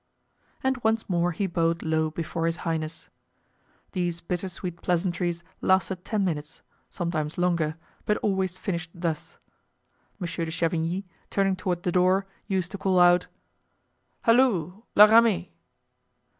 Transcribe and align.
And 0.63 0.83
once 0.83 1.07
more 1.07 1.31
he 1.31 1.45
bowed 1.45 1.83
low 1.83 2.09
before 2.09 2.47
his 2.47 2.57
highness. 2.65 3.09
These 3.91 4.19
bitter 4.19 4.49
sweet 4.49 4.81
pleasantries 4.81 5.43
lasted 5.61 6.03
ten 6.03 6.25
minutes, 6.25 6.61
sometimes 6.89 7.37
longer, 7.37 7.75
but 8.07 8.17
always 8.23 8.57
finished 8.57 8.89
thus: 8.95 9.37
Monsieur 10.17 10.45
de 10.45 10.49
Chavigny, 10.51 11.03
turning 11.29 11.55
toward 11.55 11.83
the 11.83 11.91
door, 11.91 12.25
used 12.47 12.71
to 12.71 12.79
call 12.79 12.99
out: 12.99 13.27
"Halloo! 14.23 14.81
La 14.95 15.05
Ramee!" 15.05 15.51